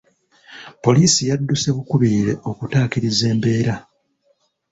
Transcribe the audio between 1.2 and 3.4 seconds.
yadduse bukubirire okutaakiriza